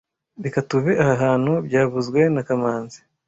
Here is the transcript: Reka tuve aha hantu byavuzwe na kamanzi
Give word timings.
Reka 0.43 0.59
tuve 0.69 0.91
aha 1.03 1.13
hantu 1.23 1.51
byavuzwe 1.65 2.19
na 2.33 2.41
kamanzi 2.47 2.99